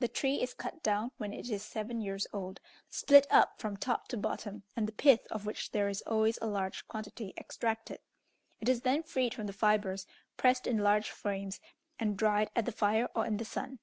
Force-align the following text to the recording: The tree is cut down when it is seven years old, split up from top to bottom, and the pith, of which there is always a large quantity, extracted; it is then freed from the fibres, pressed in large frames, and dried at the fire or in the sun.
The 0.00 0.08
tree 0.08 0.42
is 0.42 0.52
cut 0.52 0.82
down 0.82 1.12
when 1.18 1.32
it 1.32 1.48
is 1.48 1.62
seven 1.62 2.00
years 2.00 2.26
old, 2.32 2.58
split 2.88 3.24
up 3.30 3.60
from 3.60 3.76
top 3.76 4.08
to 4.08 4.16
bottom, 4.16 4.64
and 4.74 4.88
the 4.88 4.92
pith, 4.92 5.28
of 5.30 5.46
which 5.46 5.70
there 5.70 5.88
is 5.88 6.02
always 6.02 6.40
a 6.42 6.48
large 6.48 6.88
quantity, 6.88 7.32
extracted; 7.38 8.00
it 8.60 8.68
is 8.68 8.80
then 8.80 9.04
freed 9.04 9.32
from 9.32 9.46
the 9.46 9.52
fibres, 9.52 10.08
pressed 10.36 10.66
in 10.66 10.78
large 10.78 11.08
frames, 11.08 11.60
and 12.00 12.18
dried 12.18 12.50
at 12.56 12.64
the 12.64 12.72
fire 12.72 13.08
or 13.14 13.24
in 13.26 13.36
the 13.36 13.44
sun. 13.44 13.78